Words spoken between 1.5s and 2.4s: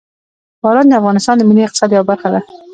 اقتصاد یوه برخه ده.